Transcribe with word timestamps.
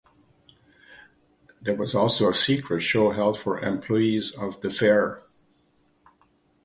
There 1.61 1.75
was 1.75 1.93
also 1.93 2.27
a 2.27 2.33
"secret 2.33 2.81
show" 2.81 3.11
held 3.11 3.37
for 3.37 3.59
employees 3.59 4.31
of 4.31 4.59
the 4.61 4.71
Faire. 4.71 5.21